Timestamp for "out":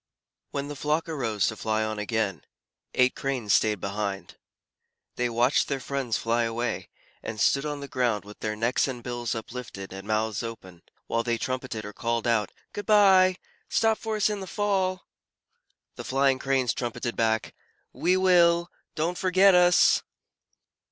12.25-12.51